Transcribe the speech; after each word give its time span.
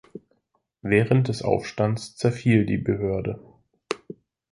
Während 0.81 1.27
des 1.27 1.43
Aufstands 1.43 2.15
zerfiel 2.15 2.65
die 2.65 2.79
Behörde. 2.79 3.39